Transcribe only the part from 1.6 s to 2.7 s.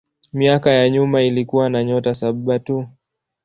na nyota saba